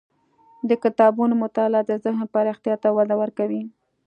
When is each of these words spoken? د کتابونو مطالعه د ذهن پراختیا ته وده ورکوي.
د 0.69 0.71
کتابونو 0.83 1.33
مطالعه 1.43 1.83
د 1.87 1.91
ذهن 2.03 2.25
پراختیا 2.33 2.75
ته 2.83 2.89
وده 2.97 3.15
ورکوي. 3.21 3.63